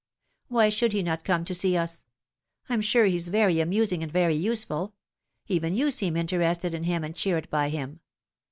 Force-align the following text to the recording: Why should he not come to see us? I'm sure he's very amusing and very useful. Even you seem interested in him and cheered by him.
Why 0.47 0.69
should 0.69 0.93
he 0.93 1.03
not 1.03 1.23
come 1.23 1.45
to 1.45 1.53
see 1.53 1.77
us? 1.77 2.03
I'm 2.69 2.81
sure 2.81 3.05
he's 3.05 3.27
very 3.27 3.59
amusing 3.59 4.01
and 4.01 4.11
very 4.11 4.33
useful. 4.33 4.95
Even 5.47 5.75
you 5.75 5.91
seem 5.91 6.17
interested 6.17 6.73
in 6.73 6.85
him 6.85 7.03
and 7.03 7.15
cheered 7.15 7.47
by 7.51 7.69
him. 7.69 7.99